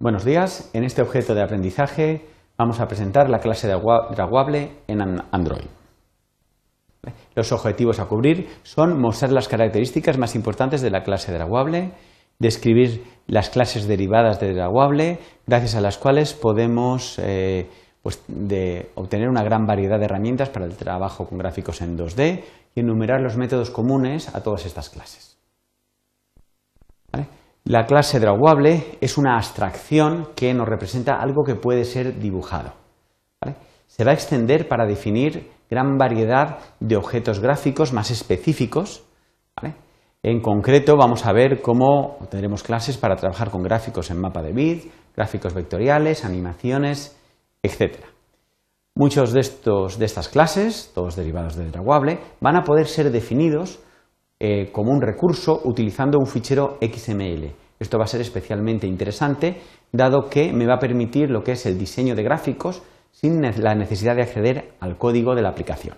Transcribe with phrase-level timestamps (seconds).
[0.00, 0.70] Buenos días.
[0.74, 2.24] En este objeto de aprendizaje
[2.56, 5.00] vamos a presentar la clase de Draguable en
[5.32, 5.66] Android.
[7.34, 11.90] Los objetivos a cubrir son mostrar las características más importantes de la clase Draguable,
[12.38, 17.68] describir las clases derivadas de Draguable, gracias a las cuales podemos eh,
[18.00, 18.22] pues,
[18.94, 22.44] obtener una gran variedad de herramientas para el trabajo con gráficos en 2D
[22.76, 25.36] y enumerar los métodos comunes a todas estas clases.
[27.68, 32.72] La clase drawable es una abstracción que nos representa algo que puede ser dibujado.
[33.86, 39.04] Se va a extender para definir gran variedad de objetos gráficos más específicos.
[40.22, 44.54] En concreto, vamos a ver cómo tendremos clases para trabajar con gráficos en mapa de
[44.54, 47.20] bit, gráficos vectoriales, animaciones,
[47.62, 47.98] etc.
[48.94, 53.78] Muchos de, estos, de estas clases, todos derivados de drawable, van a poder ser definidos
[54.40, 57.50] eh, como un recurso utilizando un fichero XML.
[57.78, 59.60] Esto va a ser especialmente interesante
[59.92, 63.74] dado que me va a permitir lo que es el diseño de gráficos sin la
[63.74, 65.96] necesidad de acceder al código de la aplicación.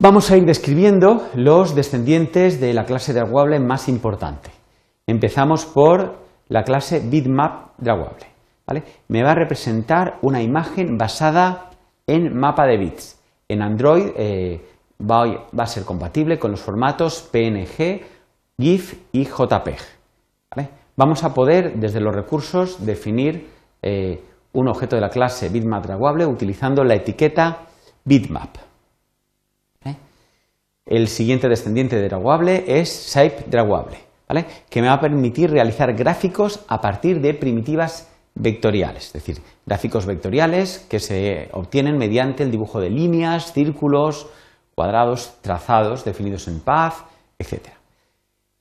[0.00, 4.50] Vamos a ir describiendo los descendientes de la clase drawable más importante.
[5.06, 6.16] Empezamos por
[6.48, 8.26] la clase bitmap drawable.
[9.08, 11.70] Me va a representar una imagen basada
[12.06, 13.20] en mapa de bits.
[13.48, 14.60] En Android eh,
[15.00, 18.02] va, a ser compatible con los formatos PNG,
[18.58, 19.78] GIF y JPEG.
[20.96, 23.48] Vamos a poder, desde los recursos, definir
[23.82, 27.66] eh, un objeto de la clase bitmap drawable utilizando la etiqueta
[28.04, 28.56] bitmap.
[30.86, 33.96] El siguiente descendiente de drawable es shape drawable,
[34.68, 40.04] que me va a permitir realizar gráficos a partir de primitivas vectoriales, es decir, gráficos
[40.04, 44.26] vectoriales que se obtienen mediante el dibujo de líneas, círculos,
[44.74, 46.94] cuadrados trazados definidos en path,
[47.38, 47.68] etc.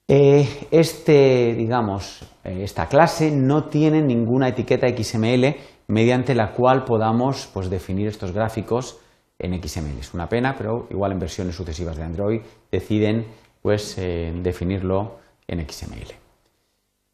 [0.08, 5.56] Eh, este, digamos, eh, esta clase no tiene ninguna etiqueta XML
[5.88, 9.00] mediante la cual podamos pues, definir estos gráficos
[9.40, 10.00] en XML.
[10.00, 12.42] Es una pena, pero igual en versiones sucesivas de Android
[12.72, 13.26] deciden
[13.62, 16.14] pues, eh, definirlo en XML.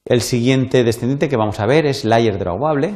[0.05, 2.95] El siguiente descendiente que vamos a ver es layer drawable,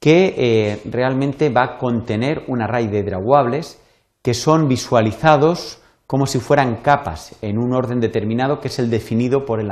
[0.00, 3.80] que realmente va a contener un array de drawables
[4.26, 5.78] que son visualizados
[6.08, 9.70] como si fueran capas en un orden determinado que es el definido por el,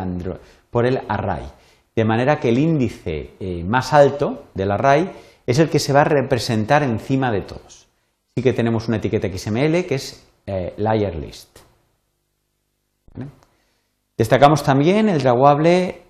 [1.08, 1.42] array.
[1.96, 5.10] De manera que el índice eh, más alto del array
[5.44, 7.88] es el que se va a representar encima de todos.
[8.30, 11.58] Así que tenemos una etiqueta XML que es eh, layer list.
[14.16, 16.00] Destacamos también el drawable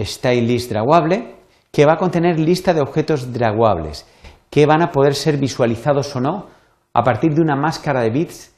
[0.00, 1.34] stylelist drawable
[1.72, 4.06] que va a contener lista de objetos drawables
[4.50, 6.57] que van a poder ser visualizados o no
[6.98, 8.52] a partir de una máscara de bits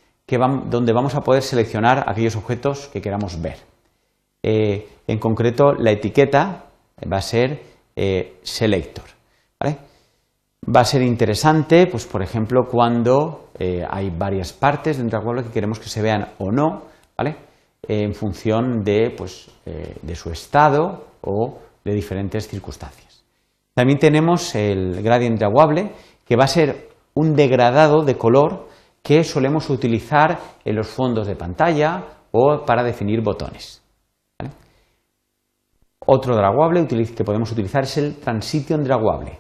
[0.71, 3.59] donde vamos a poder seleccionar aquellos objetos que queramos ver.
[4.43, 6.65] Eh, en concreto, la etiqueta
[7.13, 7.63] va a ser
[7.95, 9.05] eh, selector.
[9.63, 15.43] Va a ser interesante, pues, por ejemplo, cuando eh, hay varias partes dentro de la
[15.43, 16.85] que queremos que se vean o no,
[17.89, 23.25] en función de, pues, de su estado o de diferentes circunstancias.
[23.75, 25.93] También tenemos el gradient drawable,
[26.25, 28.69] que va a ser un degradado de color
[29.03, 33.83] que solemos utilizar en los fondos de pantalla o para definir botones.
[36.07, 39.39] Otro draguable que podemos utilizar es el Transition Draguable,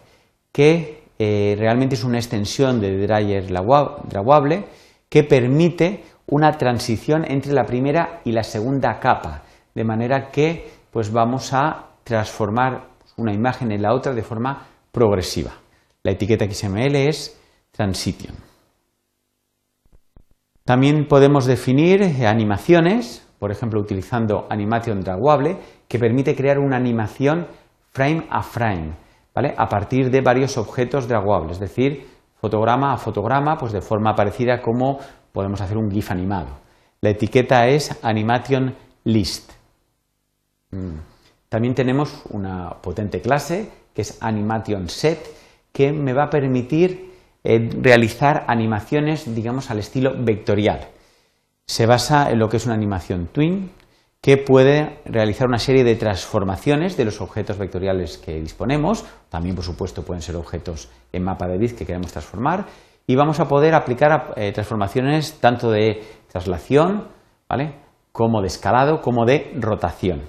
[0.52, 4.64] que eh, realmente es una extensión de Dryer Draguable
[5.08, 9.42] que permite una transición entre la primera y la segunda capa,
[9.74, 15.52] de manera que pues vamos a transformar una imagen en la otra de forma progresiva.
[16.02, 17.39] La etiqueta XML es
[17.80, 18.34] transition.
[20.66, 25.56] También podemos definir animaciones, por ejemplo, utilizando Animation Draguable,
[25.88, 27.46] que permite crear una animación
[27.90, 28.92] frame a frame,
[29.34, 29.54] ¿vale?
[29.56, 34.60] a partir de varios objetos draguables, es decir, fotograma a fotograma, pues de forma parecida
[34.60, 34.98] como
[35.32, 36.50] podemos hacer un GIF animado.
[37.00, 38.74] La etiqueta es Animation
[39.04, 39.52] List.
[40.70, 40.98] Mm.
[41.48, 45.18] También tenemos una potente clase que es Animation Set,
[45.72, 47.09] que me va a permitir
[47.44, 50.88] eh, realizar animaciones, digamos, al estilo vectorial.
[51.66, 53.70] Se basa en lo que es una animación twin,
[54.20, 59.04] que puede realizar una serie de transformaciones de los objetos vectoriales que disponemos.
[59.30, 62.66] También, por supuesto, pueden ser objetos en mapa de bit que queremos transformar.
[63.06, 67.08] Y vamos a poder aplicar eh, transformaciones tanto de traslación,
[67.48, 67.74] ¿vale?
[68.12, 70.22] como de escalado, como de rotación.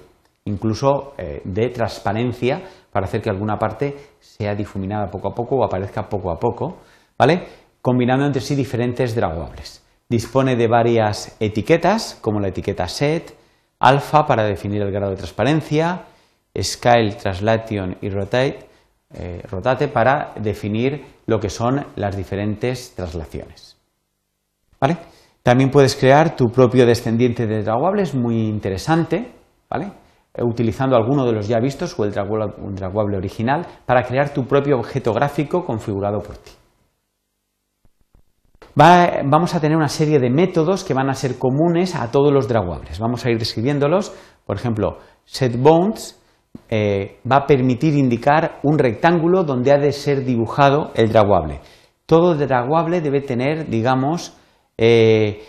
[0.44, 5.64] Incluso eh, de transparencia para hacer que alguna parte sea difuminada poco a poco o
[5.64, 6.78] aparezca poco a poco.
[7.22, 7.46] ¿Vale?
[7.80, 9.80] Combinando entre sí diferentes draguables.
[10.08, 13.36] Dispone de varias etiquetas, como la etiqueta set,
[13.78, 16.02] alfa para definir el grado de transparencia,
[16.60, 18.66] Scale, Translation y Rotate,
[19.14, 23.76] eh, rotate para definir lo que son las diferentes traslaciones.
[24.80, 24.96] ¿Vale?
[25.44, 29.30] También puedes crear tu propio descendiente de draguable, es muy interesante,
[29.70, 29.92] ¿vale?
[30.34, 34.76] Eh, utilizando alguno de los ya vistos o el draguable original para crear tu propio
[34.76, 36.50] objeto gráfico configurado por ti.
[38.74, 42.48] Vamos a tener una serie de métodos que van a ser comunes a todos los
[42.48, 42.98] draguables.
[42.98, 44.12] Vamos a ir describiéndolos.
[44.46, 46.18] Por ejemplo, setBounds
[46.68, 51.60] eh, va a permitir indicar un rectángulo donde ha de ser dibujado el draguable.
[52.06, 54.36] Todo draguable debe tener, digamos,
[54.76, 55.42] eh,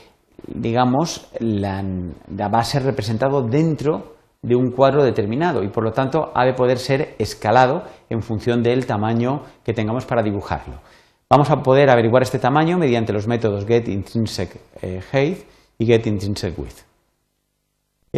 [0.48, 6.46] digamos va a ser representado dentro de un cuadro determinado y por lo tanto ha
[6.46, 10.81] de poder ser escalado en función del tamaño que tengamos para dibujarlo.
[11.30, 15.46] Vamos a poder averiguar este tamaño mediante los métodos getIntrinsic eh,
[15.78, 16.56] y getIntrinsic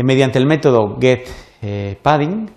[0.04, 2.50] mediante el método getPadding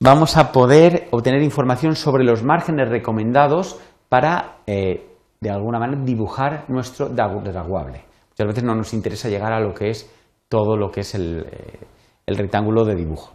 [0.00, 5.06] vamos a poder obtener información sobre los márgenes recomendados para, eh,
[5.40, 8.04] de alguna manera, dibujar nuestro draguable.
[8.30, 10.10] Muchas veces no nos interesa llegar a lo que es
[10.48, 11.78] todo lo que es el, eh,
[12.26, 13.32] el rectángulo de dibujo.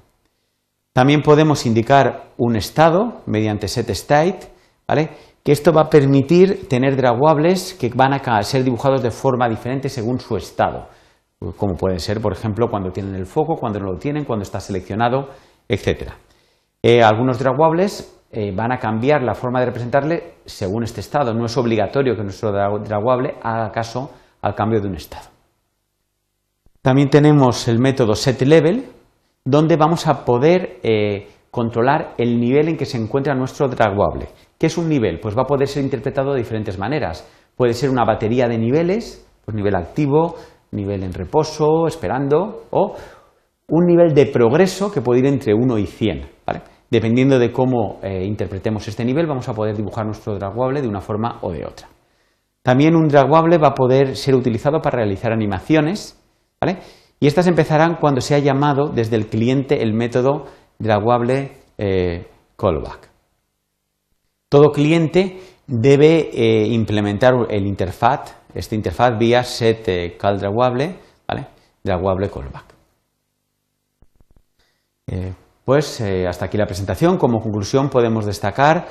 [0.91, 4.39] También podemos indicar un estado mediante setState,
[4.87, 5.09] ¿vale?
[5.45, 9.89] Que esto va a permitir tener draguables que van a ser dibujados de forma diferente
[9.89, 10.87] según su estado,
[11.55, 14.59] como pueden ser, por ejemplo, cuando tienen el foco, cuando no lo tienen, cuando está
[14.59, 15.29] seleccionado,
[15.69, 16.17] etcétera.
[16.81, 21.31] Eh, algunos draguables eh, van a cambiar la forma de representarle según este estado.
[21.35, 24.11] No es obligatorio que nuestro draguable haga caso
[24.41, 25.27] al cambio de un estado.
[26.81, 28.85] También tenemos el método setLevel,
[29.43, 34.27] donde vamos a poder eh, controlar el nivel en que se encuentra nuestro draguable.
[34.57, 35.19] ¿Qué es un nivel?
[35.19, 37.27] Pues va a poder ser interpretado de diferentes maneras.
[37.55, 40.35] Puede ser una batería de niveles, pues nivel activo,
[40.71, 42.95] nivel en reposo, esperando, o
[43.67, 46.29] un nivel de progreso que puede ir entre 1 y 100.
[46.45, 46.61] ¿vale?
[46.89, 51.01] Dependiendo de cómo eh, interpretemos este nivel, vamos a poder dibujar nuestro draguable de una
[51.01, 51.87] forma o de otra.
[52.61, 56.19] También un draguable va a poder ser utilizado para realizar animaciones,
[56.59, 56.79] ¿vale?
[57.19, 60.45] Y estas empezarán cuando se ha llamado desde el cliente el método
[60.79, 62.27] draguable eh,
[62.57, 63.14] callback.
[64.55, 65.37] Todo cliente
[65.67, 70.95] debe eh, implementar el interfaz, este interfaz vía set call draguable,
[71.27, 71.47] ¿vale?
[71.83, 72.73] callback.
[75.65, 77.17] Pues eh, hasta aquí la presentación.
[77.17, 78.87] Como conclusión podemos destacar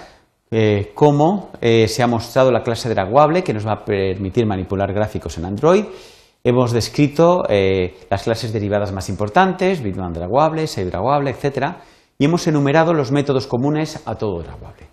[0.51, 4.93] eh, cómo eh, se ha mostrado la clase draguable que nos va a permitir manipular
[4.93, 5.87] gráficos en Android.
[6.45, 7.43] Hemos descrito
[8.11, 11.77] las clases derivadas más importantes, bitman draguable, save draguable, etc.
[12.19, 14.93] Y hemos enumerado los métodos comunes a todo draguable.